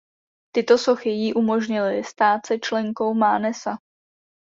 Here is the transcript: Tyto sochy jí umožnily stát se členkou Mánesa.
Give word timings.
Tyto 0.53 0.77
sochy 0.77 1.09
jí 1.09 1.33
umožnily 1.33 2.03
stát 2.03 2.45
se 2.45 2.59
členkou 2.59 3.13
Mánesa. 3.13 3.77